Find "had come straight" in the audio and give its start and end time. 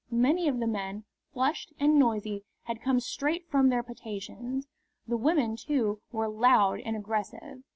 2.63-3.47